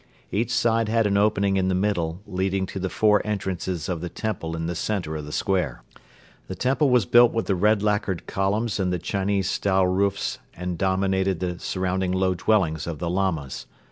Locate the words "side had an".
0.51-1.15